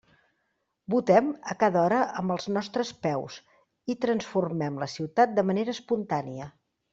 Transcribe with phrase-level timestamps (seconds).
[0.93, 3.37] Votem a cada hora amb els nostres peus
[3.95, 6.51] i transformem la ciutat de manera espontània.